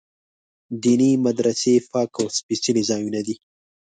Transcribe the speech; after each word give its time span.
دیني 0.83 1.11
مدرسې 1.25 1.73
پاک 1.91 2.11
او 2.19 2.25
سپېڅلي 2.37 2.83
ځایونه 2.89 3.19
دي. 3.27 3.35